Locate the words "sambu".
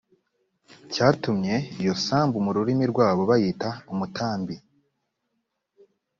2.05-2.37